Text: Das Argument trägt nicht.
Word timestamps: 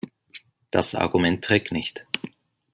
Das 0.71 0.95
Argument 0.95 1.43
trägt 1.45 1.71
nicht. 1.71 2.07